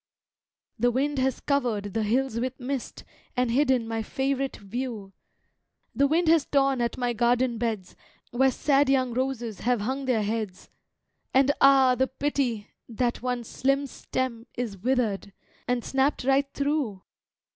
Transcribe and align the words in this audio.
The 0.79 0.89
wind 0.89 1.19
has 1.19 1.39
covered 1.39 1.93
the 1.93 2.01
hills 2.01 2.39
with 2.39 2.59
mist, 2.59 3.03
And 3.37 3.51
hidden 3.51 3.87
my 3.87 4.01
favourite 4.01 4.57
view, 4.57 5.13
The 5.93 6.07
wind 6.07 6.27
has 6.27 6.47
torn 6.47 6.81
at 6.81 6.97
my 6.97 7.13
garden 7.13 7.59
beds 7.59 7.95
Where 8.31 8.49
sad 8.49 8.89
young 8.89 9.13
roses 9.13 9.59
have 9.59 9.81
hung 9.81 10.05
their 10.05 10.23
heads, 10.23 10.71
And 11.35 11.51
ah! 11.61 11.93
the 11.93 12.07
pity, 12.07 12.67
that 12.89 13.21
one 13.21 13.43
slim 13.43 13.85
stem 13.85 14.47
Is 14.57 14.75
withered, 14.75 15.33
and 15.67 15.85
snapped 15.85 16.23
right 16.23 16.51
through. 16.51 17.03